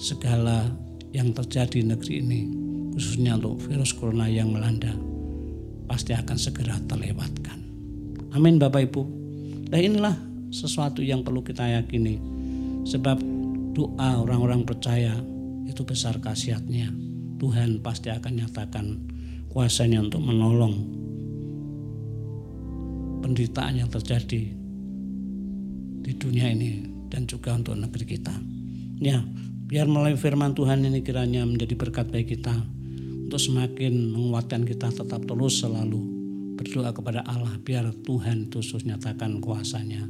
Segala 0.00 0.64
yang 1.12 1.36
terjadi 1.36 1.84
di 1.84 1.86
negeri 1.92 2.14
ini, 2.24 2.40
khususnya 2.96 3.36
untuk 3.36 3.68
virus 3.68 3.92
corona 3.92 4.24
yang 4.24 4.48
melanda, 4.48 4.96
pasti 5.84 6.16
akan 6.16 6.40
segera 6.40 6.80
terlewatkan. 6.88 7.60
Amin 8.32 8.56
Bapak 8.56 8.88
Ibu. 8.88 9.23
Dan 9.74 9.90
inilah 9.90 10.14
sesuatu 10.54 11.02
yang 11.02 11.26
perlu 11.26 11.42
kita 11.42 11.66
yakini. 11.66 12.14
Sebab 12.86 13.18
doa 13.74 14.22
orang-orang 14.22 14.62
percaya 14.62 15.18
itu 15.66 15.82
besar 15.82 16.22
khasiatnya. 16.22 16.94
Tuhan 17.42 17.82
pasti 17.82 18.06
akan 18.06 18.38
nyatakan 18.38 18.86
kuasanya 19.50 19.98
untuk 19.98 20.22
menolong 20.22 20.78
penderitaan 23.26 23.82
yang 23.82 23.90
terjadi 23.90 24.54
di 26.06 26.12
dunia 26.22 26.54
ini 26.54 26.86
dan 27.10 27.26
juga 27.26 27.58
untuk 27.58 27.74
negeri 27.74 28.14
kita. 28.14 28.34
Ya, 29.02 29.26
biar 29.66 29.90
melalui 29.90 30.14
firman 30.14 30.54
Tuhan 30.54 30.86
ini 30.86 31.02
kiranya 31.02 31.42
menjadi 31.42 31.74
berkat 31.74 32.14
bagi 32.14 32.38
kita 32.38 32.54
untuk 33.26 33.42
semakin 33.42 34.14
menguatkan 34.14 34.62
kita 34.62 34.94
tetap 34.94 35.26
terus 35.26 35.66
selalu 35.66 36.13
berdoa 36.54 36.94
kepada 36.94 37.26
Allah 37.26 37.54
biar 37.60 37.90
Tuhan 38.06 38.48
Yesus 38.48 38.86
nyatakan 38.86 39.42
kuasanya 39.42 40.06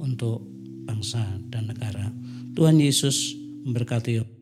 untuk 0.00 0.44
bangsa 0.84 1.22
dan 1.48 1.70
negara. 1.70 2.12
Tuhan 2.56 2.80
Yesus 2.80 3.36
memberkati 3.64 4.33